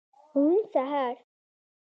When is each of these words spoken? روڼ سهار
روڼ 0.31 0.55
سهار 0.73 1.15